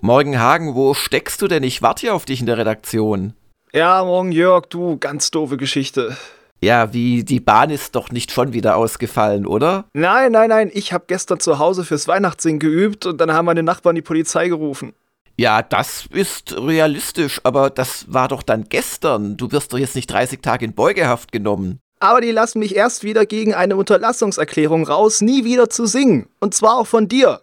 [0.00, 1.64] Morgen Hagen, wo steckst du denn?
[1.64, 3.34] Ich warte hier auf dich in der Redaktion.
[3.72, 6.16] Ja, morgen Jörg, du, ganz doofe Geschichte.
[6.60, 9.86] Ja, wie die Bahn ist doch nicht schon wieder ausgefallen, oder?
[9.94, 13.64] Nein, nein, nein, ich habe gestern zu Hause fürs Weihnachtssingen geübt und dann haben meine
[13.64, 14.94] Nachbarn die Polizei gerufen.
[15.36, 19.36] Ja, das ist realistisch, aber das war doch dann gestern.
[19.36, 21.80] Du wirst doch jetzt nicht 30 Tage in Beugehaft genommen.
[21.98, 26.28] Aber die lassen mich erst wieder gegen eine Unterlassungserklärung raus, nie wieder zu singen.
[26.38, 27.40] Und zwar auch von dir.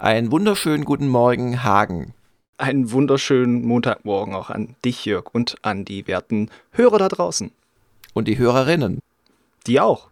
[0.00, 2.14] Einen wunderschönen guten Morgen, Hagen.
[2.56, 7.50] Einen wunderschönen Montagmorgen auch an dich, Jörg, und an die werten Hörer da draußen.
[8.14, 9.00] Und die Hörerinnen.
[9.66, 10.08] Die auch.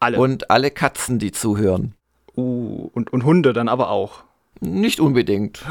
[0.00, 0.18] Alle.
[0.18, 1.94] Und alle Katzen, die zuhören.
[2.38, 4.24] Uh, und, und Hunde dann aber auch.
[4.60, 5.62] Nicht unbedingt.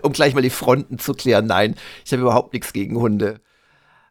[0.00, 1.44] um gleich mal die Fronten zu klären.
[1.44, 1.74] Nein,
[2.06, 3.42] ich habe überhaupt nichts gegen Hunde.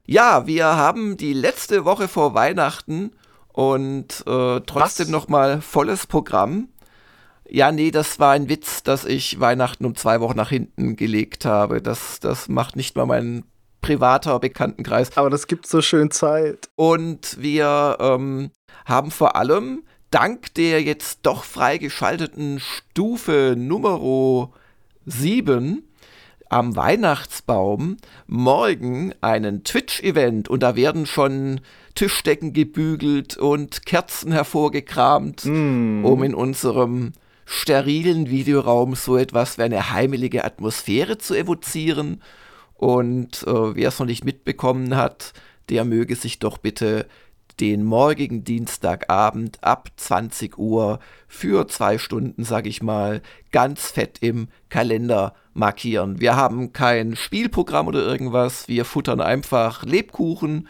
[0.06, 3.14] Ja, wir haben die letzte Woche vor Weihnachten
[3.58, 6.70] und äh, trotzdem nochmal volles Programm.
[7.50, 11.46] Ja, nee, das war ein Witz, dass ich Weihnachten um zwei Wochen nach hinten gelegt
[11.46, 11.82] habe.
[11.82, 13.44] Das, das macht nicht mal mein
[13.82, 15.16] privater Bekanntenkreis.
[15.16, 16.70] Aber das gibt so schön Zeit.
[16.76, 18.52] Und wir ähm,
[18.86, 24.52] haben vor allem dank der jetzt doch freigeschalteten Stufe Nummer
[25.06, 25.84] 7
[26.50, 31.60] am Weihnachtsbaum morgen einen Twitch-Event und da werden schon
[31.96, 36.06] Tischdecken gebügelt und Kerzen hervorgekramt, mm.
[36.06, 37.12] um in unserem
[37.50, 42.22] sterilen Videoraum so etwas wie eine heimelige Atmosphäre zu evozieren.
[42.76, 45.32] Und äh, wer es noch nicht mitbekommen hat,
[45.70, 47.08] der möge sich doch bitte
[47.62, 53.22] den morgigen Dienstagabend ab 20 Uhr für zwei Stunden, sag ich mal,
[53.54, 56.20] ganz fett im Kalender markieren.
[56.20, 60.68] Wir haben kein Spielprogramm oder irgendwas, wir futtern einfach Lebkuchen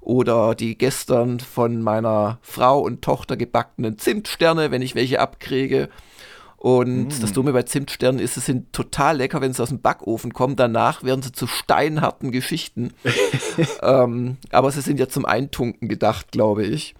[0.00, 5.90] oder die gestern von meiner Frau und Tochter gebackenen Zimtsterne, wenn ich welche abkriege.
[6.60, 7.20] Und mm.
[7.22, 10.56] das Dumme bei Zimtsternen ist, sie sind total lecker, wenn sie aus dem Backofen kommen.
[10.56, 12.92] Danach werden sie zu steinharten Geschichten.
[13.82, 16.94] ähm, aber sie sind ja zum Eintunken gedacht, glaube ich.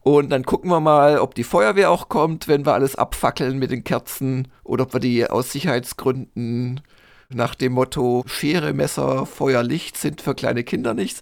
[0.00, 3.70] Und dann gucken wir mal, ob die Feuerwehr auch kommt, wenn wir alles abfackeln mit
[3.70, 6.80] den Kerzen oder ob wir die aus Sicherheitsgründen
[7.28, 11.20] nach dem Motto Schere, Messer, Feuer, Licht sind für kleine Kinder nichts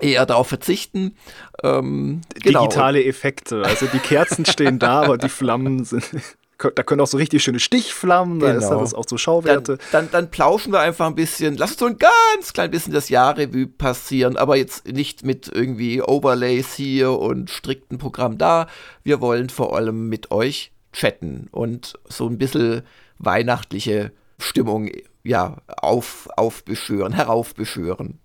[0.00, 1.14] eher darauf verzichten.
[1.62, 2.62] Ähm, genau.
[2.62, 6.38] Digitale Effekte, also die Kerzen stehen da, aber die Flammen sind.
[6.74, 8.52] Da können auch so richtig schöne Stichflammen, genau.
[8.52, 8.80] da ist genau.
[8.80, 9.78] das auch so Schauwerte.
[9.92, 12.92] Dann, dann, dann, plauschen wir einfach ein bisschen, lass uns so ein ganz klein bisschen
[12.92, 18.66] das Jahrrevue passieren, aber jetzt nicht mit irgendwie Overlays hier und strikten Programm da.
[19.02, 22.82] Wir wollen vor allem mit euch chatten und so ein bisschen
[23.18, 24.90] weihnachtliche Stimmung
[25.22, 28.18] ja, auf, aufbeschwören, heraufbeschwören.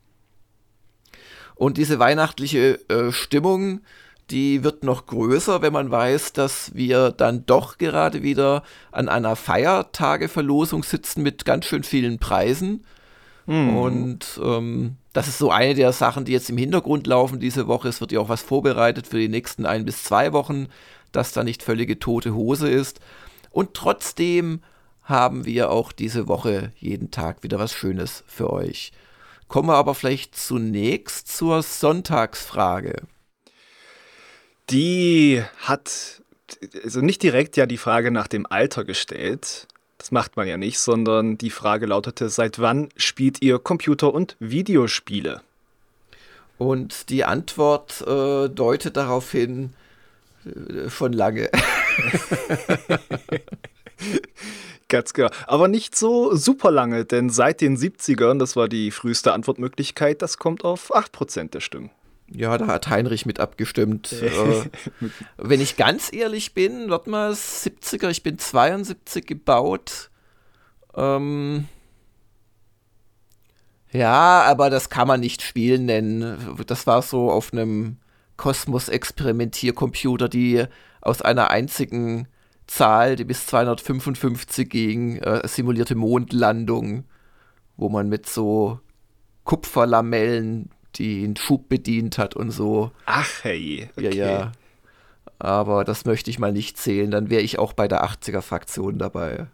[1.56, 3.82] Und diese weihnachtliche äh, Stimmung,
[4.32, 9.36] die wird noch größer, wenn man weiß, dass wir dann doch gerade wieder an einer
[9.36, 12.86] Feiertageverlosung sitzen mit ganz schön vielen Preisen.
[13.46, 13.78] Mhm.
[13.78, 17.88] Und ähm, das ist so eine der Sachen, die jetzt im Hintergrund laufen diese Woche.
[17.88, 20.68] Es wird ja auch was vorbereitet für die nächsten ein bis zwei Wochen,
[21.12, 23.00] dass da nicht völlige tote Hose ist.
[23.52, 24.62] Und trotzdem
[25.04, 28.92] haben wir auch diese Woche jeden Tag wieder was Schönes für euch.
[29.48, 33.04] Kommen wir aber vielleicht zunächst zur Sonntagsfrage.
[34.70, 36.22] Die hat
[36.84, 39.68] also nicht direkt ja die Frage nach dem Alter gestellt.
[39.98, 44.36] Das macht man ja nicht, sondern die Frage lautete, seit wann spielt ihr Computer- und
[44.40, 45.42] Videospiele?
[46.58, 49.74] Und die Antwort äh, deutet darauf hin,
[50.46, 51.50] äh, schon lange.
[54.88, 55.30] Ganz genau.
[55.48, 60.38] Aber nicht so super lange, denn seit den 70ern, das war die früheste Antwortmöglichkeit, das
[60.38, 61.90] kommt auf 8% der Stimmen.
[62.32, 64.12] Ja, da hat Heinrich mit abgestimmt.
[64.22, 64.64] äh,
[65.38, 70.10] wenn ich ganz ehrlich bin, warte mal, 70er, ich bin 72 gebaut.
[70.96, 71.68] Ähm,
[73.92, 76.58] ja, aber das kann man nicht Spielen nennen.
[76.68, 77.98] Das war so auf einem
[78.38, 80.66] Kosmos-Experimentiercomputer, die
[81.02, 82.28] aus einer einzigen
[82.68, 87.06] Zahl, die bis 255 ging, äh, simulierte Mondlandung,
[87.78, 88.80] wo man mit so
[89.44, 92.92] Kupferlamellen den Schub bedient hat und so.
[93.06, 94.16] Ach hey, okay.
[94.16, 94.52] Ja, ja.
[95.40, 99.48] Aber das möchte ich mal nicht zählen, dann wäre ich auch bei der 80er-Fraktion dabei.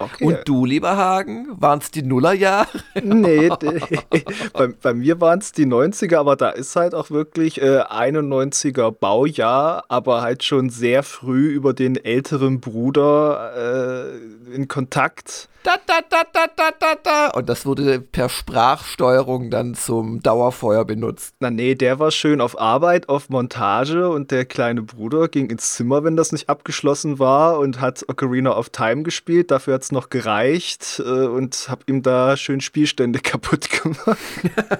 [0.00, 0.24] Okay.
[0.24, 2.68] Und du, lieber Hagen, waren es die Nullerjahre?
[3.02, 3.48] Nee,
[4.52, 8.92] bei, bei, mir waren es die 90er, aber da ist halt auch wirklich äh, 91er
[8.92, 14.12] Baujahr, aber halt schon sehr früh über den älteren Bruder
[14.52, 15.48] äh, in Kontakt.
[15.64, 17.26] Da, da, da, da, da, da, da.
[17.30, 21.34] Und das wurde per Sprachsteuerung dann zum Dauerfeuer benutzt.
[21.40, 25.74] Na nee, der war schön auf Arbeit, auf Montage und der kleine Bruder ging ins
[25.74, 29.50] Zimmer, wenn das nicht abgeschlossen war und hat Ocarina of Time gespielt.
[29.50, 34.18] Dafür hat es noch gereicht äh, und hab ihm da schön Spielstände kaputt gemacht.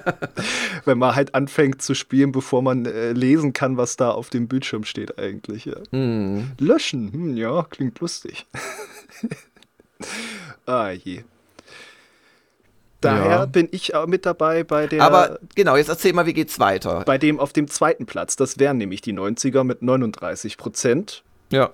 [0.85, 4.47] wenn man halt anfängt zu spielen, bevor man äh, lesen kann, was da auf dem
[4.47, 5.65] Bildschirm steht eigentlich.
[5.65, 5.75] Ja.
[5.91, 6.51] Mm.
[6.57, 8.45] Löschen, hm, ja, klingt lustig.
[10.69, 11.23] Ah je.
[13.01, 13.45] Daher ja.
[13.45, 15.01] bin ich auch mit dabei bei der.
[15.01, 17.03] Aber genau, jetzt erzähl mal, wie geht's weiter?
[17.05, 18.35] Bei dem auf dem zweiten Platz.
[18.35, 21.23] Das wären nämlich die 90er mit 39 Prozent.
[21.51, 21.71] Ja.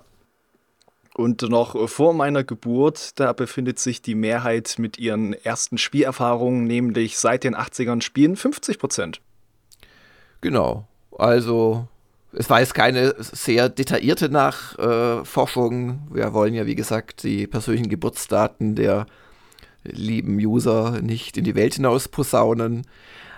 [1.14, 7.18] Und noch vor meiner Geburt, da befindet sich die Mehrheit mit ihren ersten Spielerfahrungen, nämlich
[7.18, 9.20] seit den 80ern Spielen 50 Prozent.
[10.40, 10.86] Genau.
[11.18, 11.88] Also
[12.38, 16.06] es war jetzt keine sehr detaillierte Nachforschung.
[16.12, 19.06] Wir wollen ja, wie gesagt, die persönlichen Geburtsdaten der
[19.82, 22.86] lieben User nicht in die Welt hinaus posaunen.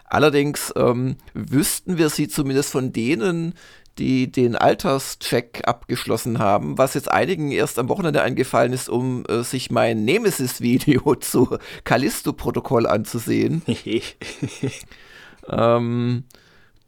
[0.04, 3.54] Allerdings ähm, wüssten wir sie zumindest von denen,
[3.98, 9.42] die den Alterscheck abgeschlossen haben, was jetzt einigen erst am Wochenende eingefallen ist, um äh,
[9.42, 13.62] sich mein Nemesis-Video zu Callisto-Protokoll anzusehen.
[15.48, 16.24] ähm,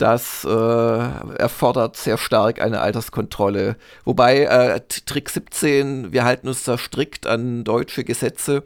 [0.01, 3.77] das äh, erfordert sehr stark eine Alterskontrolle.
[4.05, 8.63] Wobei äh, Trick 17, wir halten uns da strikt an deutsche Gesetze.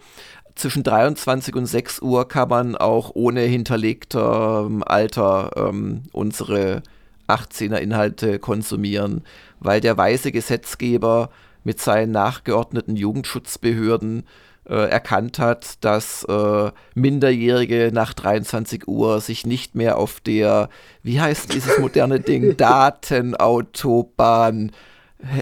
[0.55, 6.83] Zwischen 23 und 6 Uhr kann man auch ohne hinterlegter ähm, Alter ähm, unsere
[7.27, 9.25] 18er Inhalte konsumieren,
[9.59, 11.31] weil der weise Gesetzgeber
[11.65, 14.25] mit seinen nachgeordneten Jugendschutzbehörden
[14.73, 20.71] erkannt hat, dass äh, Minderjährige nach 23 Uhr sich nicht mehr auf der,
[21.03, 24.73] wie heißt dieses moderne Ding, Datenautobahn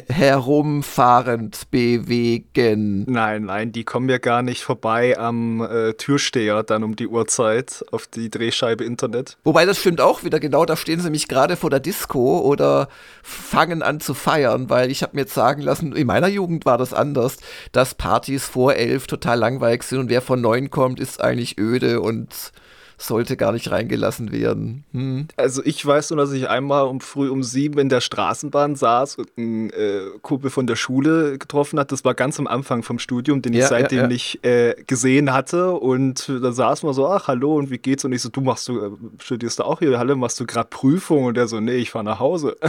[0.09, 3.05] herumfahrend bewegen.
[3.09, 7.85] Nein, nein, die kommen ja gar nicht vorbei am äh, Türsteher dann um die Uhrzeit
[7.91, 9.39] auf die Drehscheibe Internet.
[9.45, 12.89] Wobei das stimmt auch wieder, genau, da stehen sie mich gerade vor der Disco oder
[13.23, 16.79] fangen an zu feiern, weil ich habe mir jetzt sagen lassen, in meiner Jugend war
[16.79, 17.39] das anders,
[17.73, 22.01] dass Partys vor elf total langweilig sind und wer von neun kommt, ist eigentlich öde
[22.01, 22.53] und
[23.02, 24.84] sollte gar nicht reingelassen werden.
[24.93, 25.28] Hm.
[25.37, 29.16] Also ich weiß nur, dass ich einmal um früh um sieben in der Straßenbahn saß
[29.16, 31.93] und einen äh, Kumpel von der Schule getroffen hat.
[31.93, 34.08] Das war ganz am Anfang vom Studium, den ich seitdem ja, ja.
[34.08, 35.72] nicht äh, gesehen hatte.
[35.72, 38.04] Und da saßen wir so, ach hallo und wie geht's?
[38.04, 39.99] Und ich so, du machst du, äh, studierst du auch hier?
[39.99, 41.25] Hallo, machst du gerade Prüfung?
[41.25, 42.56] Und der so, nee, ich fahre nach Hause.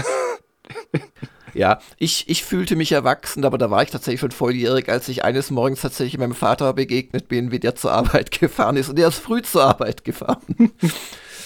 [1.54, 5.24] Ja, ich, ich fühlte mich erwachsen, aber da war ich tatsächlich schon volljährig, als ich
[5.24, 8.90] eines Morgens tatsächlich meinem Vater begegnet bin, wie der zur Arbeit gefahren ist.
[8.90, 10.72] Und der ist früh zur Arbeit gefahren.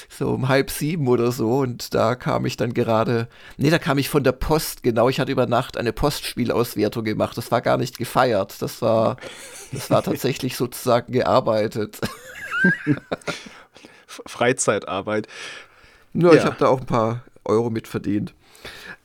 [0.09, 1.57] so um halb sieben oder so.
[1.59, 3.27] Und da kam ich dann gerade,
[3.57, 5.09] nee, da kam ich von der Post, genau.
[5.09, 7.37] Ich hatte über Nacht eine Postspielauswertung gemacht.
[7.37, 8.61] Das war gar nicht gefeiert.
[8.61, 9.17] Das war,
[9.71, 11.99] das war tatsächlich sozusagen gearbeitet.
[14.07, 15.27] Freizeitarbeit.
[16.13, 16.39] Nur, ja.
[16.39, 18.33] ich habe da auch ein paar Euro mit verdient.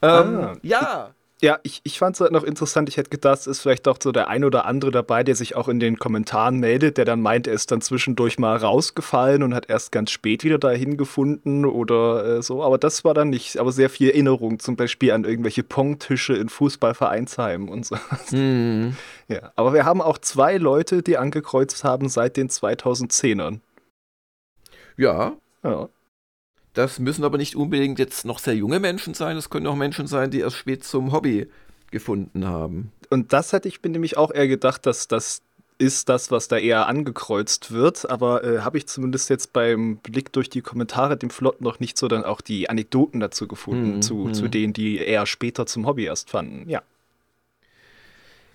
[0.03, 0.57] Ähm, ah.
[0.63, 1.15] Ja.
[1.43, 2.89] Ja, ich, ich fand es halt noch interessant.
[2.89, 5.57] Ich hätte gedacht, es ist vielleicht auch so der ein oder andere dabei, der sich
[5.57, 9.53] auch in den Kommentaren meldet, der dann meint, er ist dann zwischendurch mal rausgefallen und
[9.53, 12.63] hat erst ganz spät wieder dahin gefunden oder äh, so.
[12.63, 16.49] Aber das war dann nicht, aber sehr viel Erinnerung, zum Beispiel an irgendwelche Pongtische in
[16.49, 17.97] Fußballvereinsheimen und so.
[18.31, 18.97] Mm.
[19.27, 23.59] Ja, aber wir haben auch zwei Leute, die angekreuzt haben seit den 2010ern.
[24.97, 25.33] Ja.
[25.65, 25.89] Ja.
[26.75, 30.07] Das müssen aber nicht unbedingt jetzt noch sehr junge Menschen sein, es können auch Menschen
[30.07, 31.49] sein, die erst spät zum Hobby
[31.91, 32.93] gefunden haben.
[33.11, 35.43] Und das hätte ich mir nämlich auch eher gedacht, dass das
[35.83, 38.09] ist das, was da eher angekreuzt wird.
[38.09, 41.99] Aber äh, habe ich zumindest jetzt beim Blick durch die Kommentare dem Flott noch nicht
[41.99, 44.35] so dann auch die Anekdoten dazu gefunden, hm, zu, hm.
[44.35, 46.69] zu denen, die eher später zum Hobby erst fanden.
[46.69, 46.83] Ja.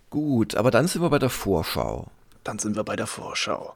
[0.09, 2.07] Gut, aber dann sind wir bei der Vorschau.
[2.43, 3.75] Dann sind wir bei der Vorschau.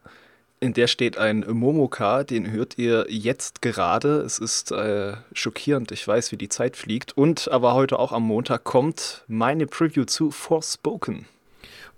[0.64, 4.22] In der steht ein Momoka, den hört ihr jetzt gerade.
[4.22, 7.18] Es ist äh, schockierend, ich weiß, wie die Zeit fliegt.
[7.18, 11.26] Und aber heute auch am Montag kommt meine Preview zu Forspoken.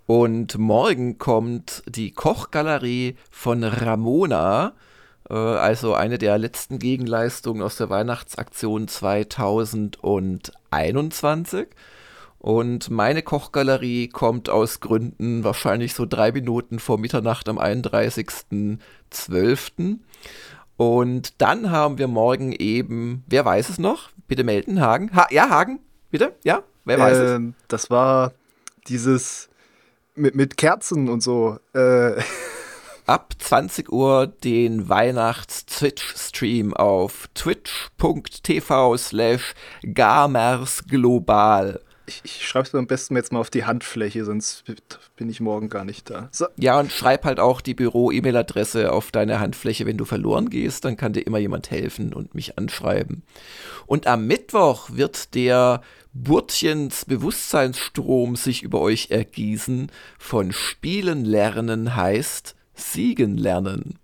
[0.06, 4.72] Und morgen kommt die Kochgalerie von Ramona,
[5.28, 11.66] äh, also eine der letzten Gegenleistungen aus der Weihnachtsaktion 2021.
[12.44, 19.98] Und meine Kochgalerie kommt aus Gründen wahrscheinlich so drei Minuten vor Mitternacht am 31.12.
[20.76, 24.10] Und dann haben wir morgen eben, wer weiß es noch?
[24.28, 25.10] Bitte melden, Hagen.
[25.16, 26.34] Ha ja, Hagen, bitte?
[26.44, 27.64] Ja, wer weiß ähm, es?
[27.68, 28.34] Das war
[28.88, 29.48] dieses
[30.14, 31.58] Mit, mit Kerzen und so.
[31.72, 32.20] Äh.
[33.06, 41.80] Ab 20 Uhr den Weihnachts-Twitch-Stream auf twitch.tv slash gamersglobal.
[42.06, 44.64] Ich, ich schreibe es am besten jetzt mal auf die Handfläche, sonst
[45.16, 46.28] bin ich morgen gar nicht da.
[46.32, 46.46] So.
[46.56, 50.96] Ja, und schreib halt auch die Büro-E-Mail-Adresse auf deine Handfläche, wenn du verloren gehst, dann
[50.96, 53.22] kann dir immer jemand helfen und mich anschreiben.
[53.86, 55.80] Und am Mittwoch wird der
[56.12, 59.90] Burtchens Bewusstseinsstrom sich über euch ergießen.
[60.18, 63.98] Von Spielen lernen heißt Siegen lernen.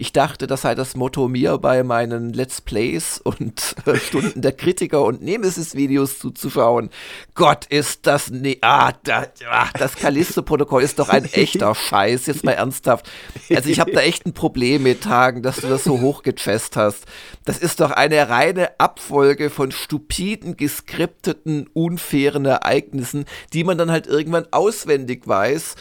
[0.00, 4.52] Ich dachte, das sei das Motto mir bei meinen Let's Plays und äh, Stunden der
[4.52, 6.88] Kritiker und Nemesis-Videos zuzuschauen.
[7.34, 12.44] Gott, ist das ne ah, da, ach, das Callisto-Protokoll ist doch ein echter Scheiß, jetzt
[12.44, 13.10] mal ernsthaft.
[13.54, 17.04] Also ich habe da echt ein Problem mit Tagen, dass du das so hochgechest hast.
[17.44, 24.06] Das ist doch eine reine Abfolge von stupiden, geskripteten, unfairen Ereignissen, die man dann halt
[24.06, 25.76] irgendwann auswendig weiß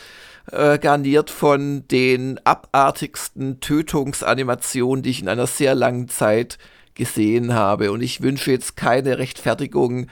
[0.51, 6.57] äh, garniert von den abartigsten Tötungsanimationen, die ich in einer sehr langen Zeit
[6.95, 7.91] gesehen habe.
[7.91, 10.07] Und ich wünsche jetzt keine Rechtfertigung.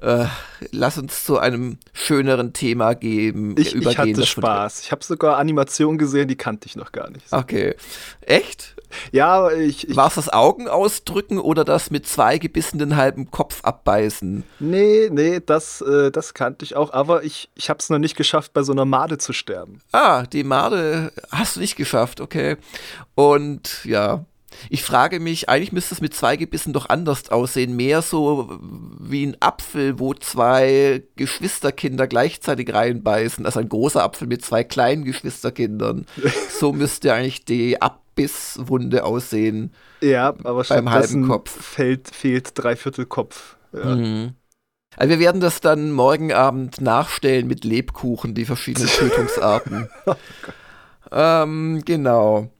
[0.00, 0.26] Äh,
[0.70, 3.54] lass uns zu einem schöneren Thema geben.
[3.58, 4.80] Ich, übergehen, ich hatte Spaß.
[4.82, 7.32] Ich habe sogar Animationen gesehen, die kannte ich noch gar nicht.
[7.32, 7.74] Okay.
[8.20, 8.76] Echt?
[9.12, 9.88] Ja, ich.
[9.88, 14.44] ich War es das Augen ausdrücken oder das mit zwei gebissenen halben Kopf abbeißen?
[14.60, 18.16] Nee, nee, das, äh, das kannte ich auch, aber ich, ich habe es noch nicht
[18.16, 19.80] geschafft, bei so einer Made zu sterben.
[19.92, 22.56] Ah, die Made hast du nicht geschafft, okay.
[23.14, 24.24] Und ja,
[24.70, 27.76] ich frage mich, eigentlich müsste es mit zwei Gebissen doch anders aussehen.
[27.76, 28.58] Mehr so
[28.98, 33.46] wie ein Apfel, wo zwei Geschwisterkinder gleichzeitig reinbeißen.
[33.46, 36.06] Also ein großer Apfel mit zwei kleinen Geschwisterkindern.
[36.50, 39.72] so müsste eigentlich die Ab Bisswunde aussehen.
[40.00, 41.50] Ja, aber beim halben Kopf.
[41.50, 43.56] Fällt, fehlt dreiviertel Kopf.
[43.72, 43.94] Ja.
[43.94, 44.34] Mhm.
[44.96, 49.88] Also wir werden das dann morgen Abend nachstellen mit Lebkuchen, die verschiedenen Tötungsarten.
[50.06, 50.14] oh
[51.12, 52.50] ähm, genau.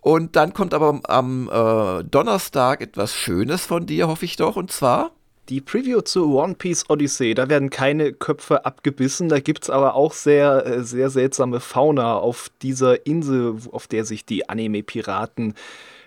[0.00, 4.70] Und dann kommt aber am äh, Donnerstag etwas Schönes von dir, hoffe ich doch, und
[4.72, 5.12] zwar
[5.48, 9.94] die Preview zu One Piece Odyssey, da werden keine Köpfe abgebissen, da gibt es aber
[9.94, 15.54] auch sehr, äh, sehr seltsame Fauna auf dieser Insel, auf der sich die Anime-Piraten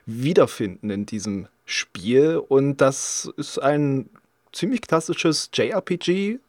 [0.05, 2.37] wiederfinden in diesem Spiel.
[2.37, 4.09] Und das ist ein
[4.53, 6.39] ziemlich klassisches JRPG,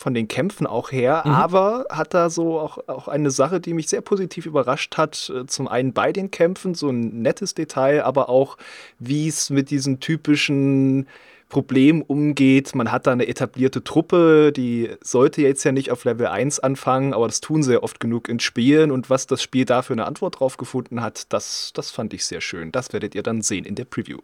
[0.00, 1.32] von den Kämpfen auch her, mhm.
[1.32, 5.30] aber hat da so auch, auch eine Sache, die mich sehr positiv überrascht hat.
[5.34, 8.56] Äh, zum einen bei den Kämpfen, so ein nettes Detail, aber auch
[8.98, 11.06] wie es mit diesen typischen
[11.50, 12.74] Problem umgeht.
[12.74, 17.12] Man hat da eine etablierte Truppe, die sollte jetzt ja nicht auf Level 1 anfangen,
[17.12, 18.90] aber das tun sie ja oft genug in Spielen.
[18.90, 22.40] Und was das Spiel dafür eine Antwort drauf gefunden hat, das, das fand ich sehr
[22.40, 22.72] schön.
[22.72, 24.20] Das werdet ihr dann sehen in der Preview.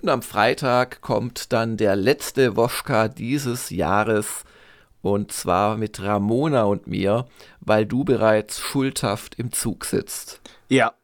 [0.00, 4.44] Und am Freitag kommt dann der letzte Woschka dieses Jahres.
[5.02, 7.26] Und zwar mit Ramona und mir,
[7.60, 10.40] weil du bereits schuldhaft im Zug sitzt.
[10.68, 10.94] Ja,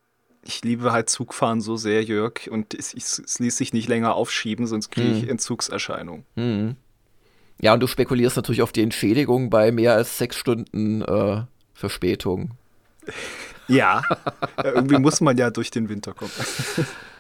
[0.44, 4.66] ich liebe halt Zugfahren so sehr, Jörg, und es, es ließ sich nicht länger aufschieben,
[4.66, 5.28] sonst kriege ich hm.
[5.30, 6.24] Entzugserscheinungen.
[6.34, 6.76] Hm.
[7.60, 11.42] Ja, und du spekulierst natürlich auf die Entschädigung bei mehr als sechs Stunden äh,
[11.74, 12.52] Verspätung.
[13.68, 14.02] Ja,
[14.62, 16.32] irgendwie muss man ja durch den Winter kommen.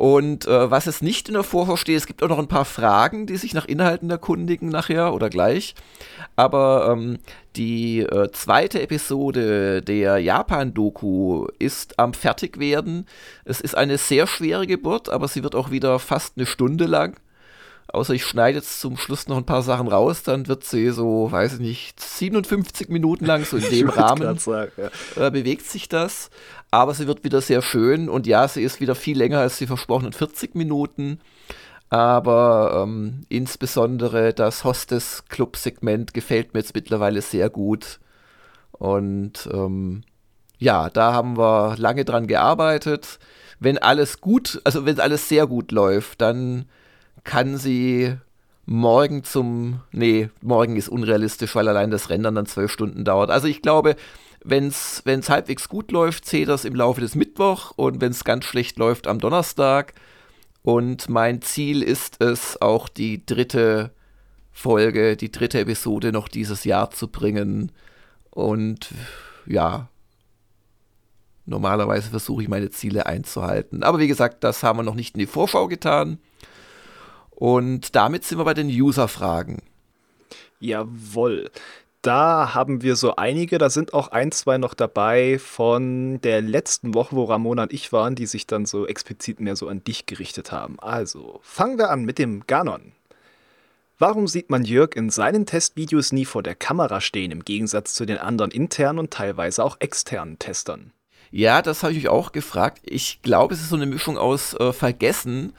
[0.00, 2.64] Und äh, was es nicht in der Vorschau steht, es gibt auch noch ein paar
[2.64, 5.74] Fragen, die sich nach Inhalten erkundigen nachher oder gleich.
[6.36, 7.18] Aber ähm,
[7.54, 13.06] die äh, zweite Episode der Japan-Doku ist am Fertigwerden.
[13.44, 17.20] Es ist eine sehr schwere Geburt, aber sie wird auch wieder fast eine Stunde lang.
[17.92, 21.30] Außer ich schneide jetzt zum Schluss noch ein paar Sachen raus, dann wird sie so,
[21.30, 25.26] weiß ich nicht, 57 Minuten lang, so in dem Rahmen sagen, ja.
[25.26, 26.30] äh, bewegt sich das.
[26.70, 29.66] Aber sie wird wieder sehr schön und ja, sie ist wieder viel länger als die
[29.66, 31.20] versprochenen 40 Minuten.
[31.88, 37.98] Aber ähm, insbesondere das Hostess-Club-Segment gefällt mir jetzt mittlerweile sehr gut.
[38.70, 40.04] Und ähm,
[40.58, 43.18] ja, da haben wir lange dran gearbeitet.
[43.58, 46.66] Wenn alles gut, also wenn alles sehr gut läuft, dann
[47.24, 48.16] kann sie
[48.66, 53.30] morgen zum, nee, morgen ist unrealistisch, weil allein das Rendern dann zwölf Stunden dauert.
[53.30, 53.96] Also ich glaube,
[54.44, 58.44] wenn es halbwegs gut läuft, zählt das im Laufe des Mittwoch und wenn es ganz
[58.44, 59.94] schlecht läuft, am Donnerstag.
[60.62, 63.92] Und mein Ziel ist es, auch die dritte
[64.52, 67.72] Folge, die dritte Episode noch dieses Jahr zu bringen.
[68.30, 68.90] Und
[69.46, 69.88] ja,
[71.46, 73.82] normalerweise versuche ich meine Ziele einzuhalten.
[73.82, 76.18] Aber wie gesagt, das haben wir noch nicht in die Vorschau getan.
[77.40, 79.62] Und damit sind wir bei den User-Fragen.
[80.60, 81.50] Jawohl.
[82.02, 86.92] Da haben wir so einige, da sind auch ein, zwei noch dabei von der letzten
[86.92, 90.04] Woche, wo Ramona und ich waren, die sich dann so explizit mehr so an dich
[90.04, 90.78] gerichtet haben.
[90.80, 92.92] Also, fangen wir an mit dem Ganon.
[93.98, 98.04] Warum sieht man Jörg in seinen Testvideos nie vor der Kamera stehen, im Gegensatz zu
[98.04, 100.92] den anderen internen und teilweise auch externen Testern?
[101.30, 102.82] Ja, das habe ich mich auch gefragt.
[102.84, 105.54] Ich glaube, es ist so eine Mischung aus äh, Vergessen,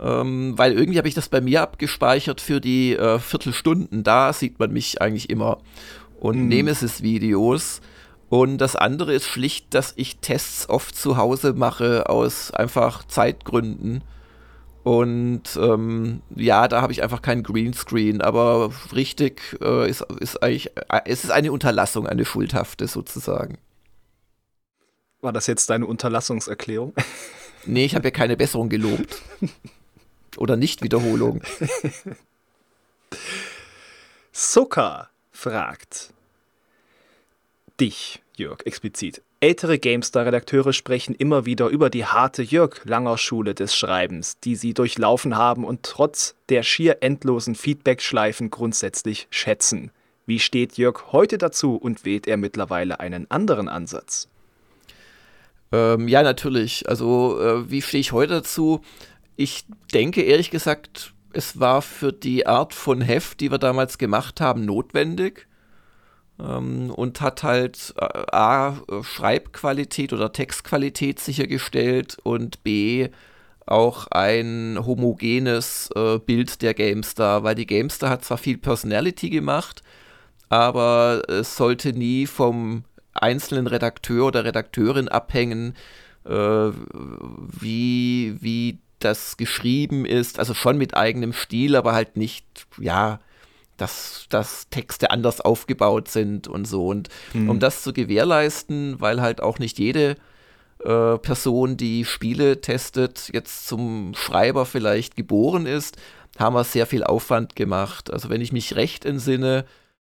[0.00, 4.02] ähm, weil irgendwie habe ich das bei mir abgespeichert für die äh, Viertelstunden.
[4.02, 5.58] Da sieht man mich eigentlich immer.
[6.20, 6.48] Und mhm.
[6.48, 7.80] Nemesis-Videos.
[8.28, 14.02] Und das andere ist schlicht, dass ich Tests oft zu Hause mache aus einfach Zeitgründen.
[14.84, 20.76] Und ähm, ja, da habe ich einfach keinen Greenscreen, aber richtig äh, ist, ist eigentlich,
[20.88, 23.58] äh, es ist eine Unterlassung, eine schuldhafte sozusagen.
[25.20, 26.94] War das jetzt deine Unterlassungserklärung?
[27.64, 29.22] Nee, ich habe ja keine Besserung gelobt.
[30.36, 31.42] Oder Nicht-Wiederholung.
[34.32, 36.12] Soka fragt
[37.78, 39.22] dich, Jörg, explizit.
[39.40, 45.64] Ältere GameStar-Redakteure sprechen immer wieder über die harte Jörg-Langer-Schule des Schreibens, die sie durchlaufen haben
[45.64, 49.90] und trotz der schier endlosen Feedback-Schleifen grundsätzlich schätzen.
[50.26, 54.28] Wie steht Jörg heute dazu und wählt er mittlerweile einen anderen Ansatz?
[55.72, 56.88] Ähm, ja, natürlich.
[56.88, 58.82] Also, äh, wie stehe ich heute dazu?
[59.36, 64.40] Ich denke ehrlich gesagt, es war für die Art von Heft, die wir damals gemacht
[64.40, 65.46] haben, notwendig
[66.38, 73.08] ähm, und hat halt äh, A, Schreibqualität oder Textqualität sichergestellt und B,
[73.66, 79.82] auch ein homogenes äh, Bild der GameStar, weil die GameStar hat zwar viel Personality gemacht,
[80.48, 82.84] aber es sollte nie vom
[83.14, 85.74] einzelnen Redakteur oder Redakteurin abhängen,
[86.24, 86.30] äh,
[87.60, 92.46] wie, wie das geschrieben ist, also schon mit eigenem Stil, aber halt nicht,
[92.78, 93.20] ja,
[93.76, 96.86] dass, dass Texte anders aufgebaut sind und so.
[96.86, 97.50] Und mhm.
[97.50, 100.16] um das zu gewährleisten, weil halt auch nicht jede
[100.84, 105.96] äh, Person, die Spiele testet, jetzt zum Schreiber vielleicht geboren ist,
[106.38, 108.12] haben wir sehr viel Aufwand gemacht.
[108.12, 109.64] Also wenn ich mich recht entsinne,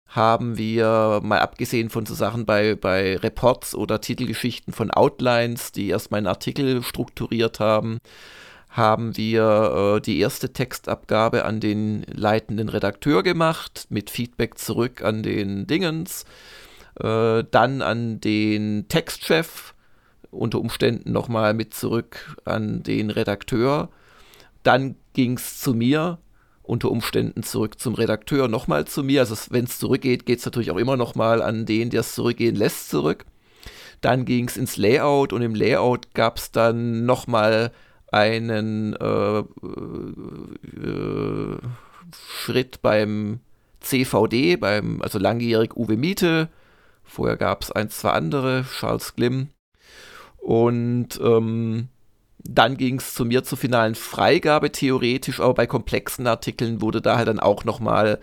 [0.06, 5.88] haben wir, mal abgesehen von so Sachen bei, bei Reports oder Titelgeschichten von Outlines, die
[5.88, 7.98] erstmal einen Artikel strukturiert haben,
[8.72, 15.22] haben wir äh, die erste Textabgabe an den leitenden Redakteur gemacht, mit Feedback zurück an
[15.22, 16.24] den Dingens,
[16.98, 19.74] äh, dann an den Textchef,
[20.30, 23.90] unter Umständen nochmal mit zurück an den Redakteur.
[24.62, 26.18] Dann ging es zu mir,
[26.62, 29.20] unter Umständen zurück zum Redakteur, nochmal zu mir.
[29.20, 32.56] Also wenn es zurückgeht, geht es natürlich auch immer nochmal an den, der es zurückgehen
[32.56, 33.26] lässt, zurück.
[34.00, 37.70] Dann ging es ins Layout und im Layout gab es dann nochmal
[38.12, 39.44] einen äh, äh,
[42.28, 43.40] Schritt beim
[43.80, 46.48] CVD, beim, also langjährig Uwe Miete.
[47.02, 49.48] Vorher gab es ein, zwei andere, Charles Glimm.
[50.38, 51.88] Und ähm,
[52.38, 57.16] dann ging es zu mir zur finalen Freigabe, theoretisch, aber bei komplexen Artikeln wurde da
[57.16, 58.18] halt dann auch nochmal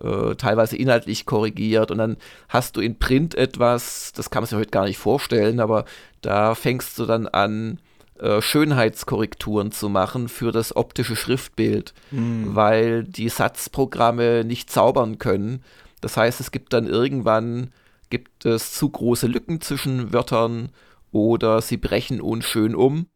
[0.00, 1.90] äh, teilweise inhaltlich korrigiert.
[1.90, 2.16] Und dann
[2.48, 5.84] hast du in Print etwas, das kann man sich heute gar nicht vorstellen, aber
[6.20, 7.80] da fängst du dann an,
[8.22, 12.54] äh, Schönheitskorrekturen zu machen für das optische Schriftbild, mhm.
[12.54, 15.64] weil die Satzprogramme nicht zaubern können.
[16.00, 17.72] Das heißt, es gibt dann irgendwann
[18.10, 20.68] gibt es zu große Lücken zwischen Wörtern
[21.10, 23.06] oder sie brechen unschön um.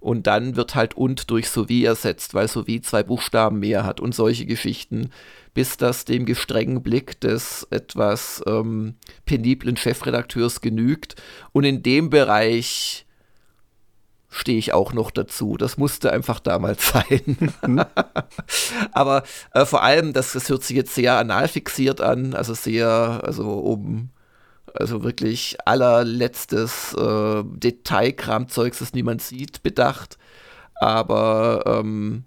[0.00, 4.14] Und dann wird halt und durch sowie ersetzt, weil sowie zwei Buchstaben mehr hat und
[4.14, 5.10] solche Geschichten,
[5.54, 8.94] bis das dem gestrengen Blick des etwas ähm,
[9.26, 11.16] peniblen Chefredakteurs genügt.
[11.52, 13.06] Und in dem Bereich
[14.30, 15.56] stehe ich auch noch dazu.
[15.56, 17.52] Das musste einfach damals sein.
[17.66, 17.84] Mhm.
[18.92, 22.88] Aber äh, vor allem, das, das hört sich jetzt sehr anal fixiert an, also sehr,
[23.24, 24.10] also um,
[24.74, 30.18] also wirklich allerletztes äh, Detailkramzeugs, das niemand sieht, bedacht.
[30.74, 32.24] Aber ähm,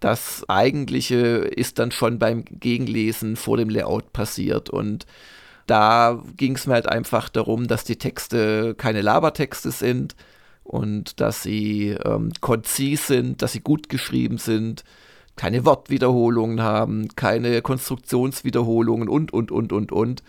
[0.00, 5.06] das Eigentliche ist dann schon beim Gegenlesen vor dem Layout passiert und
[5.66, 10.16] da ging es mir halt einfach darum, dass die Texte keine Labertexte sind,
[10.68, 14.84] und dass sie ähm, konzis sind, dass sie gut geschrieben sind,
[15.34, 20.22] keine Wortwiederholungen haben, keine Konstruktionswiederholungen und, und, und, und, und.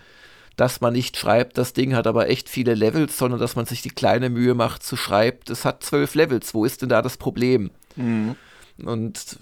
[0.55, 3.81] Dass man nicht schreibt, das Ding hat aber echt viele Levels, sondern dass man sich
[3.81, 7.17] die kleine Mühe macht zu schreiben, es hat zwölf Levels, wo ist denn da das
[7.17, 7.71] Problem?
[7.97, 8.35] Mhm.
[8.85, 9.39] Und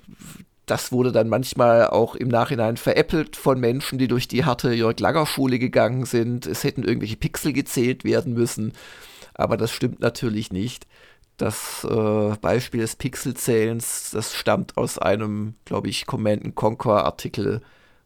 [0.66, 5.60] das wurde dann manchmal auch im Nachhinein veräppelt von Menschen, die durch die harte Jörg-Langer-Schule
[5.60, 6.48] gegangen sind.
[6.48, 8.74] Es hätten irgendwelche Pixel gezählt werden müssen.
[9.38, 10.88] Aber das stimmt natürlich nicht.
[11.38, 17.62] Das äh, Beispiel des Pixelzählens, das stammt aus einem, glaube ich, Command Conquer Artikel,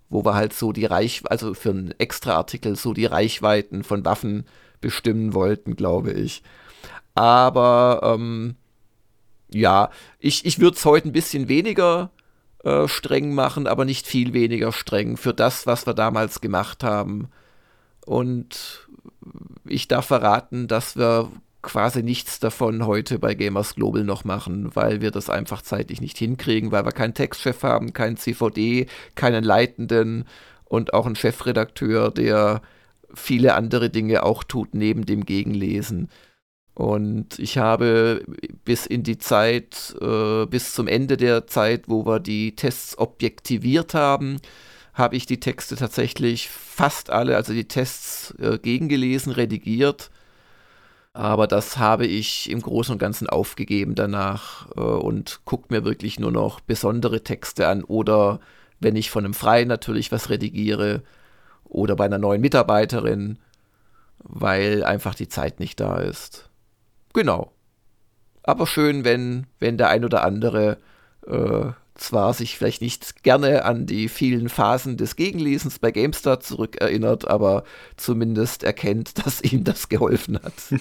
[0.09, 4.03] wo wir halt so die Reich, also für einen extra Artikel so die Reichweiten von
[4.03, 4.45] Waffen
[4.81, 6.43] bestimmen wollten, glaube ich.
[7.15, 8.55] Aber ähm,
[9.49, 9.89] ja,
[10.19, 12.11] ich, ich würde es heute ein bisschen weniger
[12.63, 17.29] äh, streng machen, aber nicht viel weniger streng für das, was wir damals gemacht haben.
[18.05, 18.87] Und
[19.65, 25.01] ich darf verraten, dass wir quasi nichts davon heute bei Gamers Global noch machen, weil
[25.01, 30.25] wir das einfach zeitlich nicht hinkriegen, weil wir keinen Textchef haben, keinen CVD, keinen Leitenden
[30.65, 32.61] und auch einen Chefredakteur, der
[33.13, 36.09] viele andere Dinge auch tut neben dem Gegenlesen.
[36.73, 38.23] Und ich habe
[38.63, 43.93] bis in die Zeit, äh, bis zum Ende der Zeit, wo wir die Tests objektiviert
[43.93, 44.37] haben,
[44.93, 50.11] habe ich die Texte tatsächlich fast alle, also die Tests äh, gegengelesen, redigiert.
[51.13, 56.19] Aber das habe ich im Großen und Ganzen aufgegeben danach äh, und gucke mir wirklich
[56.19, 58.39] nur noch besondere Texte an oder
[58.79, 61.03] wenn ich von einem Freien natürlich was redigiere
[61.65, 63.39] oder bei einer neuen Mitarbeiterin,
[64.19, 66.49] weil einfach die Zeit nicht da ist.
[67.13, 67.51] Genau.
[68.43, 70.77] Aber schön, wenn, wenn der ein oder andere
[71.27, 77.27] äh, zwar sich vielleicht nicht gerne an die vielen Phasen des Gegenlesens bei GameStar zurückerinnert,
[77.27, 77.63] aber
[77.95, 80.53] zumindest erkennt, dass ihm das geholfen hat.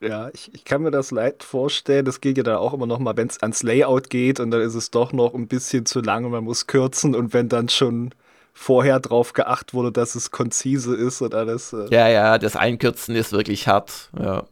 [0.00, 2.04] Ja, ich, ich kann mir das leid vorstellen.
[2.04, 4.60] Das geht ja dann auch immer noch mal, wenn es ans Layout geht und dann
[4.60, 7.70] ist es doch noch ein bisschen zu lang und man muss kürzen und wenn dann
[7.70, 8.10] schon
[8.52, 11.72] vorher drauf geachtet wurde, dass es konzise ist und alles.
[11.72, 14.44] Äh ja, ja, das Einkürzen ist wirklich hart, ja.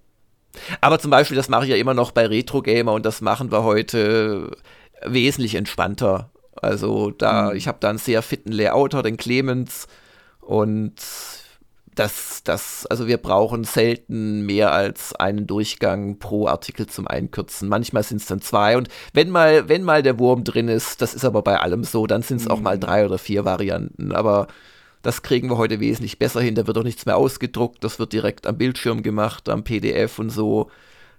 [0.80, 3.50] Aber zum Beispiel, das mache ich ja immer noch bei Retro Gamer und das machen
[3.50, 4.50] wir heute
[5.06, 6.30] wesentlich entspannter.
[6.54, 7.56] Also da, mhm.
[7.56, 9.88] ich habe da einen sehr fitten Layouter, den Clemens,
[10.42, 10.94] und
[11.94, 17.68] das, das, also wir brauchen selten mehr als einen Durchgang pro Artikel zum Einkürzen.
[17.68, 21.14] Manchmal sind es dann zwei und wenn mal, wenn mal der Wurm drin ist, das
[21.14, 22.50] ist aber bei allem so, dann sind es mhm.
[22.50, 22.80] auch mal mhm.
[22.80, 24.12] drei oder vier Varianten.
[24.12, 24.48] Aber
[25.02, 26.54] das kriegen wir heute wesentlich besser hin.
[26.54, 30.30] Da wird auch nichts mehr ausgedruckt, das wird direkt am Bildschirm gemacht, am PDF und
[30.30, 30.70] so.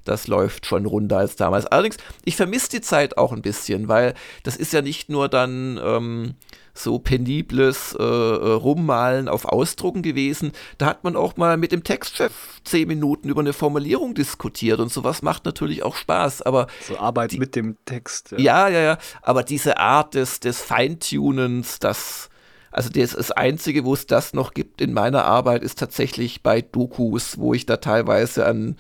[0.04, 1.66] Das läuft schon runder als damals.
[1.66, 4.14] Allerdings, ich vermisse die Zeit auch ein bisschen, weil
[4.44, 6.36] das ist ja nicht nur dann ähm,
[6.74, 10.52] so penibles äh, äh, Rummalen auf Ausdrucken gewesen.
[10.78, 14.92] Da hat man auch mal mit dem Textchef zehn Minuten über eine Formulierung diskutiert und
[14.92, 16.42] sowas macht natürlich auch Spaß.
[16.42, 18.32] Aber so Arbeit die, mit dem Text.
[18.32, 18.40] Ja.
[18.40, 18.98] ja, ja, ja.
[19.22, 22.30] Aber diese Art des, des Feintunens, das
[22.72, 26.62] also das, das Einzige, wo es das noch gibt in meiner Arbeit, ist tatsächlich bei
[26.62, 28.78] Dokus, wo ich da teilweise an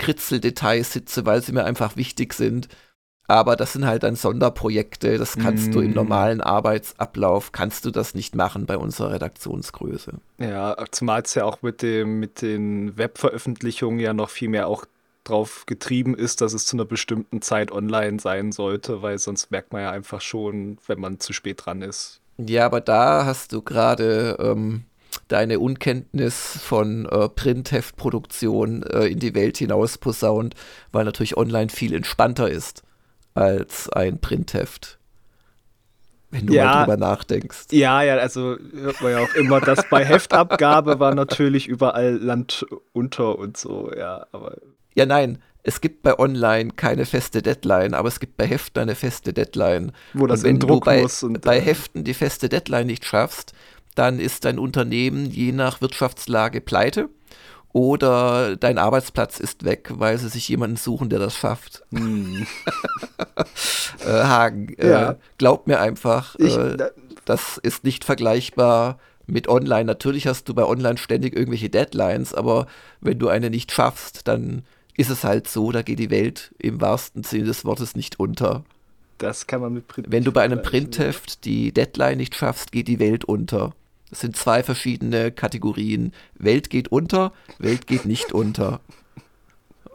[0.00, 2.68] Kritzeldetails sitze, weil sie mir einfach wichtig sind.
[3.28, 5.70] Aber das sind halt dann Sonderprojekte, das kannst mm.
[5.70, 5.94] du im mm.
[5.94, 10.14] normalen Arbeitsablauf, kannst du das nicht machen bei unserer Redaktionsgröße.
[10.38, 14.84] Ja, zumal es ja auch mit, dem, mit den Webveröffentlichungen ja noch viel mehr auch
[15.22, 19.72] drauf getrieben ist, dass es zu einer bestimmten Zeit online sein sollte, weil sonst merkt
[19.72, 22.20] man ja einfach schon, wenn man zu spät dran ist.
[22.36, 24.86] Ja, aber da hast du gerade ähm,
[25.28, 30.54] deine Unkenntnis von äh, Printheftproduktion äh, in die Welt hinaus posaunt,
[30.92, 32.82] weil natürlich online viel entspannter ist
[33.34, 34.98] als ein Printheft.
[36.30, 37.66] Wenn du ja, mal drüber nachdenkst.
[37.72, 42.64] Ja, ja, also hört man ja auch immer, dass bei Heftabgabe war natürlich überall Land
[42.92, 44.56] unter und so, ja, aber.
[44.94, 48.94] Ja, nein, es gibt bei Online keine feste Deadline, aber es gibt bei Heften eine
[48.94, 49.92] feste Deadline.
[50.14, 51.06] Wo das und wenn du bei,
[51.42, 53.52] bei äh, Heften die feste Deadline nicht schaffst,
[53.94, 57.08] dann ist dein Unternehmen je nach Wirtschaftslage pleite
[57.72, 61.82] oder dein Arbeitsplatz ist weg, weil sie sich jemanden suchen, der das schafft.
[61.92, 62.46] Hm.
[64.04, 65.10] äh, Hagen, äh, ja.
[65.12, 66.76] äh, glaub mir einfach, ich, äh,
[67.24, 69.84] das ist nicht vergleichbar mit Online.
[69.84, 72.66] Natürlich hast du bei Online ständig irgendwelche Deadlines, aber
[73.00, 74.64] wenn du eine nicht schaffst, dann
[74.96, 78.64] ist es halt so, da geht die Welt im wahrsten Sinne des Wortes nicht unter.
[79.18, 82.88] Das kann man mit Print Wenn du bei einem Printheft die Deadline nicht schaffst, geht
[82.88, 83.74] die Welt unter.
[84.10, 86.12] Das sind zwei verschiedene Kategorien.
[86.34, 88.80] Welt geht unter, Welt geht nicht unter.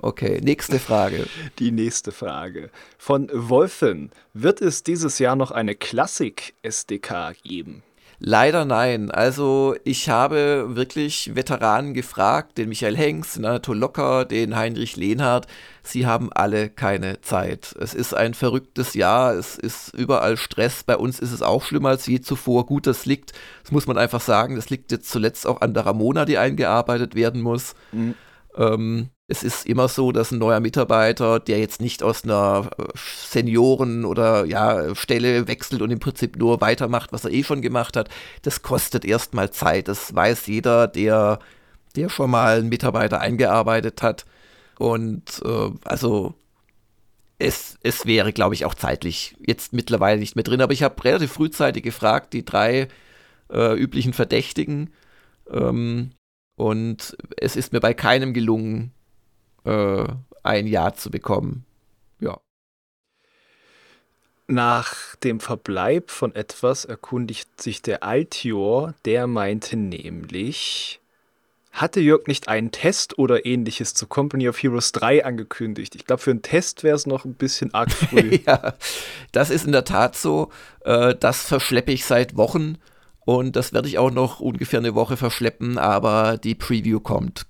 [0.01, 1.27] Okay, nächste Frage.
[1.59, 2.69] Die nächste Frage.
[2.97, 4.11] Von Wolfen.
[4.33, 7.83] Wird es dieses Jahr noch eine Klassik-SDK geben?
[8.19, 9.11] Leider nein.
[9.11, 15.47] Also ich habe wirklich Veteranen gefragt, den Michael Hengst, den Anatol Locker, den Heinrich Lehnhardt.
[15.83, 17.75] Sie haben alle keine Zeit.
[17.79, 20.83] Es ist ein verrücktes Jahr, es ist überall Stress.
[20.83, 22.65] Bei uns ist es auch schlimmer als je zuvor.
[22.65, 25.85] Gut, das liegt, das muss man einfach sagen, das liegt jetzt zuletzt auch an der
[25.85, 27.75] Ramona, die eingearbeitet werden muss.
[27.91, 28.15] Mhm.
[28.57, 32.83] Ähm, es ist immer so, dass ein neuer Mitarbeiter, der jetzt nicht aus einer äh,
[32.95, 37.97] Senioren- oder ja, Stelle wechselt und im Prinzip nur weitermacht, was er eh schon gemacht
[37.97, 38.09] hat,
[38.43, 39.87] das kostet erstmal Zeit.
[39.87, 41.39] Das weiß jeder, der,
[41.95, 44.25] der schon mal einen Mitarbeiter eingearbeitet hat.
[44.77, 46.35] Und äh, also
[47.39, 50.61] es, es wäre, glaube ich, auch zeitlich jetzt mittlerweile nicht mehr drin.
[50.61, 52.89] Aber ich habe relativ frühzeitig gefragt, die drei
[53.51, 54.93] äh, üblichen Verdächtigen.
[55.51, 56.11] Ähm,
[56.55, 58.91] und es ist mir bei keinem gelungen,
[59.65, 60.05] äh,
[60.43, 61.65] ein Ja zu bekommen.
[62.19, 62.39] Ja.
[64.47, 70.99] Nach dem Verbleib von etwas erkundigt sich der Altior, der meinte nämlich,
[71.71, 75.95] hatte Jörg nicht einen Test oder ähnliches zu Company of Heroes 3 angekündigt?
[75.95, 78.39] Ich glaube, für einen Test wäre es noch ein bisschen arg früh.
[78.45, 78.75] ja,
[79.31, 80.51] das ist in der Tat so.
[80.81, 82.77] Äh, das verschleppe ich seit Wochen
[83.25, 87.45] und das werde ich auch noch ungefähr eine Woche verschleppen, aber die Preview kommt.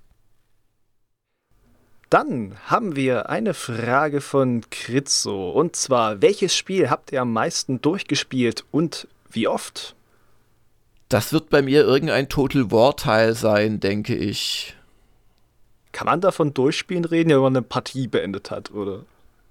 [2.10, 5.52] Dann haben wir eine Frage von Kritzo.
[5.52, 9.96] Und zwar, welches Spiel habt ihr am meisten durchgespielt und wie oft?
[11.10, 14.76] Das wird bei mir irgendein Total War-Teil sein, denke ich.
[15.92, 19.06] Kann man davon durchspielen reden, wenn man eine Partie beendet hat, oder?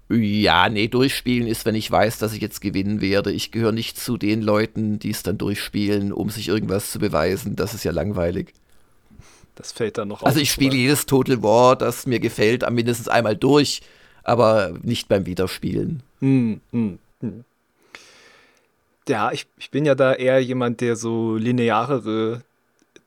[0.09, 3.31] Ja, nee, durchspielen ist, wenn ich weiß, dass ich jetzt gewinnen werde.
[3.31, 7.55] Ich gehöre nicht zu den Leuten, die es dann durchspielen, um sich irgendwas zu beweisen.
[7.55, 8.53] Das ist ja langweilig.
[9.55, 10.27] Das fällt dann noch auf.
[10.27, 13.81] Also ich spiele jedes Total War, das mir gefällt, am mindestens einmal durch,
[14.23, 16.03] aber nicht beim Wiederspielen.
[16.19, 17.43] Hm, hm, hm.
[19.07, 22.41] Ja, ich, ich bin ja da eher jemand, der so linearere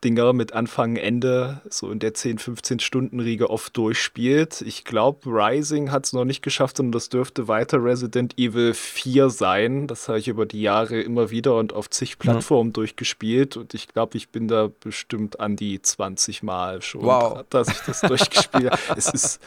[0.04, 4.62] Dinger mit Anfang, Ende, so in der 10, 15 Stunden Riege oft durchspielt.
[4.62, 9.30] Ich glaube, Rising hat es noch nicht geschafft und das dürfte weiter Resident Evil 4
[9.30, 9.86] sein.
[9.86, 12.74] Das habe ich über die Jahre immer wieder und auf zig Plattformen ja.
[12.74, 17.44] durchgespielt und ich glaube, ich bin da bestimmt an die 20 Mal schon, wow.
[17.50, 18.98] dass ich das durchgespielt habe.
[18.98, 19.40] es ist,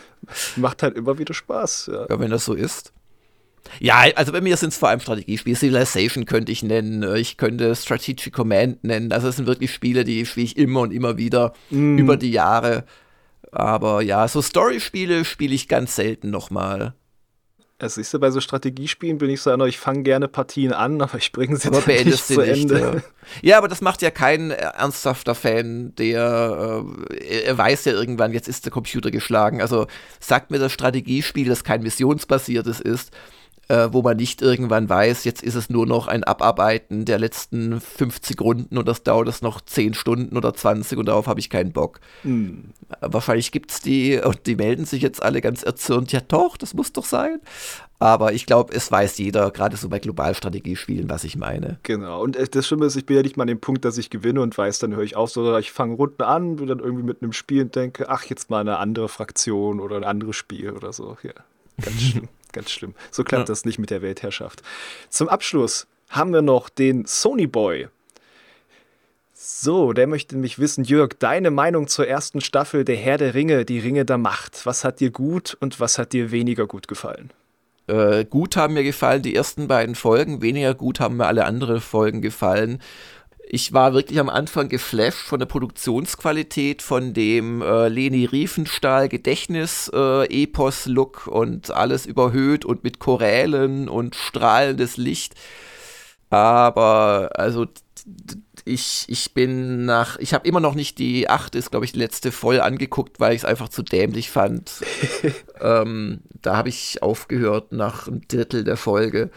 [0.58, 1.92] macht halt immer wieder Spaß.
[1.94, 2.92] Ja, ja wenn das so ist.
[3.80, 5.56] Ja, also bei mir sind es vor allem Strategiespiele.
[5.56, 9.12] Civilization könnte ich nennen, äh, ich könnte Strategic Command nennen.
[9.12, 11.98] Also es sind wirklich Spiele, die spiele ich immer und immer wieder mm.
[11.98, 12.86] über die Jahre.
[13.52, 16.94] Aber ja, so Story-Spiele spiele ich ganz selten nochmal.
[17.84, 21.02] Es ist ja bei so Strategiespielen bin ich so einer, ich fange gerne Partien an,
[21.02, 22.80] aber ich bringe sie aber nicht zu nicht, Ende.
[22.80, 23.02] Ja.
[23.42, 23.58] ja.
[23.58, 28.66] aber das macht ja kein ernsthafter Fan, der äh, er weiß ja irgendwann, jetzt ist
[28.66, 29.62] der Computer geschlagen.
[29.62, 29.88] Also
[30.20, 33.12] sagt mir das Strategiespiel, das kein missionsbasiertes ist,
[33.68, 37.80] äh, wo man nicht irgendwann weiß, jetzt ist es nur noch ein Abarbeiten der letzten
[37.80, 41.50] 50 Runden und das dauert es noch 10 Stunden oder 20 und darauf habe ich
[41.50, 42.00] keinen Bock.
[42.24, 42.72] Mhm.
[43.00, 46.74] Wahrscheinlich gibt es die und die melden sich jetzt alle ganz erzürnt, ja doch, das
[46.74, 47.40] muss doch sein.
[48.02, 51.78] Aber ich glaube, es weiß jeder, gerade so bei Globalstrategiespielen, was ich meine.
[51.84, 52.24] Genau.
[52.24, 54.42] Und das Schlimme ist, ich bin ja nicht mal an dem Punkt, dass ich gewinne
[54.42, 57.22] und weiß, dann höre ich auf, sondern ich fange Runden an, bin dann irgendwie mit
[57.22, 60.92] einem Spiel und denke, ach, jetzt mal eine andere Fraktion oder ein anderes Spiel oder
[60.94, 61.16] so.
[61.22, 61.34] Ja,
[61.80, 62.28] ganz schön.
[62.52, 62.94] Ganz schlimm.
[63.12, 63.52] So klappt ja.
[63.52, 64.62] das nicht mit der Weltherrschaft.
[65.10, 67.88] Zum Abschluss haben wir noch den Sony Boy.
[69.34, 73.66] So, der möchte nämlich wissen, Jörg, deine Meinung zur ersten Staffel der Herr der Ringe,
[73.66, 74.66] die Ringe der Macht.
[74.66, 77.32] Was hat dir gut und was hat dir weniger gut gefallen?
[77.88, 81.82] Äh, gut haben mir gefallen die ersten beiden Folgen, weniger gut haben mir alle anderen
[81.82, 82.82] Folgen gefallen
[83.54, 91.24] ich war wirklich am Anfang geflasht von der Produktionsqualität, von dem äh, Leni Riefenstahl Gedächtnis-Epos-Look
[91.28, 95.36] äh, und alles überhöht und mit Chorälen und strahlendes Licht.
[96.30, 97.68] Aber also
[98.64, 102.00] ich, ich bin nach, ich habe immer noch nicht die achte, ist glaube ich die
[102.00, 104.72] letzte voll angeguckt, weil ich es einfach zu dämlich fand.
[105.60, 109.30] ähm, da habe ich aufgehört nach einem Drittel der Folge.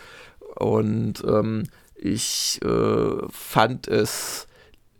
[0.54, 1.64] Und ähm,
[2.04, 4.46] ich äh, fand es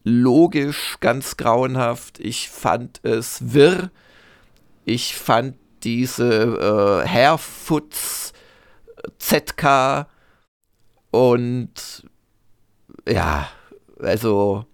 [0.05, 2.19] logisch ganz grauenhaft.
[2.19, 3.90] Ich fand es wirr.
[4.87, 8.33] Ich fand diese äh, Hairfoots
[9.19, 10.07] ZK
[11.11, 12.05] und
[13.07, 13.49] ja,
[14.01, 14.64] also,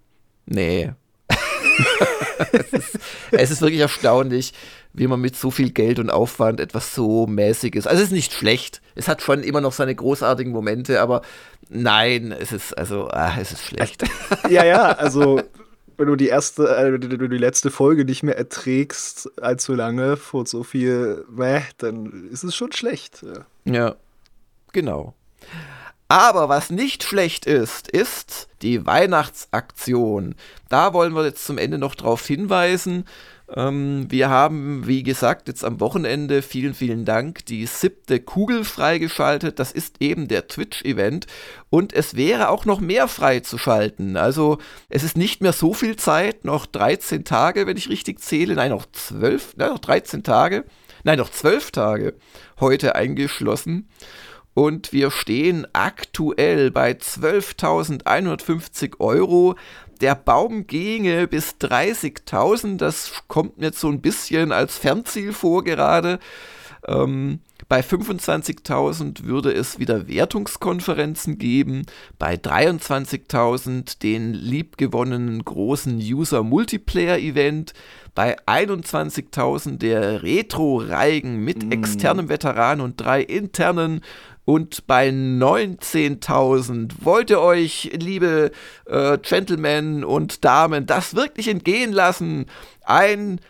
[0.47, 0.93] nee.
[2.53, 2.99] es, ist,
[3.33, 4.53] es ist wirklich erstaunlich,
[4.93, 7.87] wie man mit so viel Geld und Aufwand etwas so mäßiges.
[7.87, 8.81] Also es ist nicht schlecht.
[8.95, 11.23] Es hat schon immer noch seine großartigen Momente, aber
[11.71, 14.05] nein, es ist also, ah, es ist schlecht.
[14.51, 15.41] ja, ja, also
[15.97, 20.17] wenn du die erste, äh, wenn du die letzte Folge nicht mehr erträgst allzu lange
[20.17, 23.23] vor so viel, meh, dann ist es schon schlecht.
[23.23, 23.97] Ja, ja
[24.73, 25.15] genau.
[26.09, 30.35] Aber was nicht schlecht ist, ist die Weihnachtsaktion.
[30.69, 33.05] Da wollen wir jetzt zum Ende noch darauf hinweisen.
[33.55, 39.59] Ähm, wir haben, wie gesagt, jetzt am Wochenende, vielen, vielen Dank, die siebte Kugel freigeschaltet.
[39.59, 41.27] Das ist eben der Twitch-Event.
[41.69, 44.17] Und es wäre auch noch mehr freizuschalten.
[44.17, 44.59] Also
[44.89, 48.55] es ist nicht mehr so viel Zeit, noch 13 Tage, wenn ich richtig zähle.
[48.55, 50.65] Nein, noch 12, nein, noch 13 Tage.
[51.03, 52.15] Nein, noch 12 Tage
[52.61, 53.89] heute eingeschlossen.
[54.55, 59.57] Und wir stehen aktuell bei 12.150 Euro
[60.01, 62.79] der Baum ginge bis 30.000.
[62.79, 66.19] Das kommt mir so ein bisschen als Fernziel vor gerade.
[66.87, 71.85] Ähm, bei 25.000 würde es wieder Wertungskonferenzen geben.
[72.19, 77.75] Bei 23.000 den liebgewonnenen großen User-Multiplayer-Event.
[78.15, 81.73] Bei 21.000 der Retro-Reigen mit mm.
[81.73, 84.01] externem Veteran und drei internen
[84.45, 88.51] Und bei 19.000 wollt ihr euch, liebe
[88.87, 92.47] äh, Gentlemen und Damen, das wirklich entgehen lassen.
[92.85, 93.41] Ein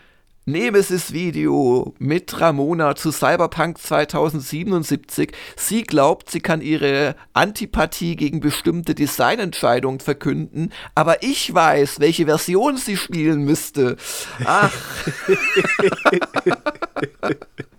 [0.46, 5.32] Nemesis-Video mit Ramona zu Cyberpunk 2077.
[5.56, 12.76] Sie glaubt, sie kann ihre Antipathie gegen bestimmte Designentscheidungen verkünden, aber ich weiß, welche Version
[12.76, 13.96] sie spielen müsste.
[14.44, 14.72] Ach.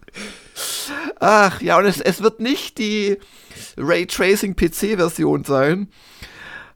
[1.20, 3.18] Ach ja, und es, es wird nicht die
[3.78, 5.90] Raytracing PC-Version sein.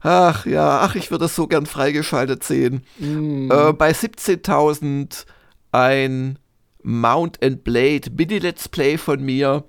[0.00, 2.84] Ach ja, ach, ich würde das so gern freigeschaltet sehen.
[2.98, 3.50] Mm.
[3.50, 5.26] Äh, bei 17.000
[5.72, 6.38] ein
[6.82, 9.64] Mount and Blade Mini-Let's Play von mir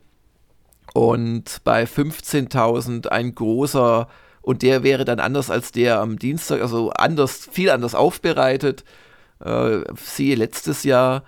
[0.93, 4.08] und bei 15.000 ein großer
[4.41, 8.86] und der wäre dann anders als der am Dienstag, also anders, viel anders aufbereitet.
[9.43, 11.23] Äh, siehe letztes Jahr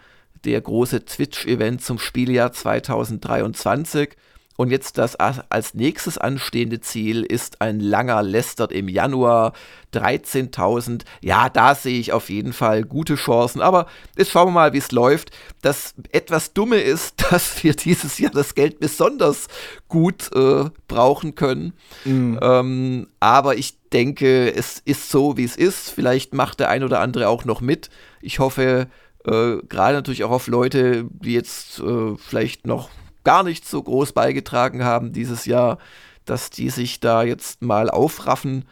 [0.46, 4.16] der große Twitch-Event zum Spieljahr 2023.
[4.60, 9.54] Und jetzt das als nächstes anstehende Ziel ist ein langer Lästert im Januar.
[9.94, 11.04] 13.000.
[11.22, 13.62] Ja, da sehe ich auf jeden Fall gute Chancen.
[13.62, 13.86] Aber
[14.18, 15.32] jetzt schauen wir mal, wie es läuft.
[15.62, 19.48] Das etwas Dumme ist, dass wir dieses Jahr das Geld besonders
[19.88, 21.72] gut äh, brauchen können.
[22.04, 22.38] Mhm.
[22.42, 25.90] Ähm, aber ich denke, es ist so, wie es ist.
[25.90, 27.90] Vielleicht macht der ein oder andere auch noch mit.
[28.22, 28.90] Ich hoffe,
[29.30, 32.90] äh, gerade natürlich auch auf Leute, die jetzt äh, vielleicht noch
[33.24, 35.78] gar nicht so groß beigetragen haben dieses Jahr,
[36.26, 38.66] dass die sich da jetzt mal aufraffen.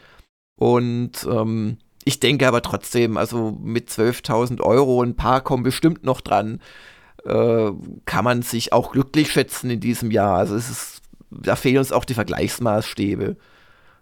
[0.55, 6.21] Und ähm, ich denke aber trotzdem, also mit 12.000 Euro, ein paar kommen bestimmt noch
[6.21, 6.61] dran,
[7.25, 7.71] äh,
[8.05, 10.37] kann man sich auch glücklich schätzen in diesem Jahr.
[10.37, 13.35] Also es ist, da fehlen uns auch die Vergleichsmaßstäbe.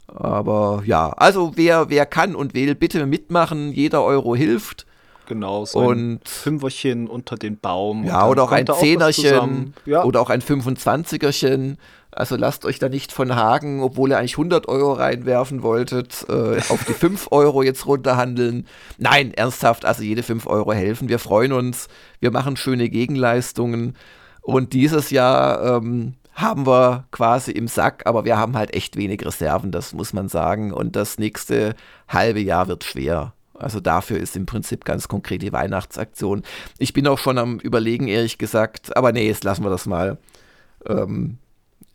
[0.07, 3.71] Aber ja, also wer, wer kann und will, bitte mitmachen.
[3.71, 4.85] Jeder Euro hilft.
[5.25, 8.05] Genau, so und, ein Fünferchen unter den Baum.
[8.05, 10.03] Ja, oder auch ein Zehnerchen ja.
[10.03, 11.77] oder auch ein 25erchen.
[12.11, 16.59] Also lasst euch da nicht von Hagen, obwohl ihr eigentlich 100 Euro reinwerfen wolltet, äh,
[16.69, 18.67] auf die 5 Euro jetzt runterhandeln.
[18.97, 21.09] Nein, ernsthaft, also jede 5 Euro helfen.
[21.09, 21.89] Wir freuen uns,
[22.21, 23.97] wir machen schöne Gegenleistungen.
[24.41, 29.25] Und dieses Jahr ähm, haben wir quasi im Sack, aber wir haben halt echt wenig
[29.25, 30.71] Reserven, das muss man sagen.
[30.71, 31.75] Und das nächste
[32.07, 33.33] halbe Jahr wird schwer.
[33.57, 36.43] Also dafür ist im Prinzip ganz konkret die Weihnachtsaktion.
[36.77, 40.17] Ich bin auch schon am Überlegen, ehrlich gesagt, aber nee, jetzt lassen wir das mal.
[40.85, 41.37] Ähm,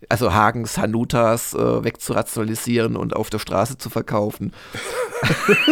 [0.09, 4.53] also Hagens Hanutas äh, wegzurationalisieren und auf der Straße zu verkaufen.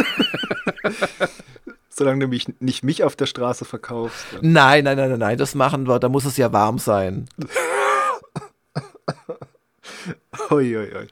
[1.89, 4.25] Solange du mich nicht mich auf der Straße verkaufst.
[4.41, 5.99] Nein, nein, nein, nein, nein, das machen wir.
[5.99, 7.29] Da muss es ja warm sein.
[10.51, 11.09] Ui, ui, ui.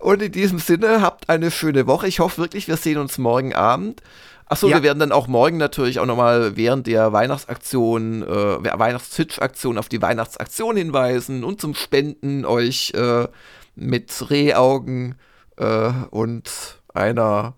[0.00, 2.06] Und in diesem Sinne, habt eine schöne Woche.
[2.06, 4.02] Ich hoffe wirklich, wir sehen uns morgen Abend.
[4.48, 4.76] Achso, ja.
[4.76, 10.00] wir werden dann auch morgen natürlich auch nochmal während der Weihnachtsaktion, äh, Weihnachts-Twitch-Aktion auf die
[10.00, 13.26] Weihnachtsaktion hinweisen und zum Spenden euch äh,
[13.74, 15.16] mit Rehaugen
[15.56, 17.54] äh, und einer,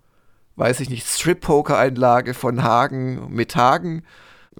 [0.55, 4.03] weiß ich nicht, Strip-Poker-Einlage von Hagen mit Hagen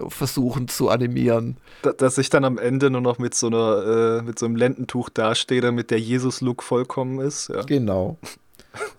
[0.07, 1.57] versuchen zu animieren.
[1.97, 5.09] dass ich dann am Ende nur noch mit so einer, äh, mit so einem Lendentuch
[5.09, 7.49] dastehe, damit der Jesus-Look vollkommen ist.
[7.49, 7.61] Ja.
[7.63, 8.17] Genau.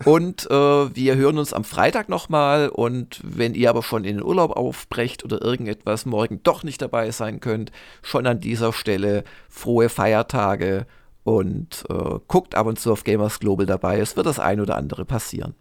[0.05, 0.53] Und äh,
[0.95, 2.69] wir hören uns am Freitag nochmal.
[2.69, 7.11] Und wenn ihr aber schon in den Urlaub aufbrecht oder irgendetwas morgen doch nicht dabei
[7.11, 10.85] sein könnt, schon an dieser Stelle frohe Feiertage
[11.23, 13.99] und äh, guckt ab und zu auf Gamers Global dabei.
[13.99, 15.55] Es wird das ein oder andere passieren.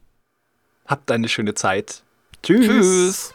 [0.87, 2.03] Habt eine schöne Zeit.
[2.42, 2.66] Tschüss.
[2.66, 3.35] Tschüss.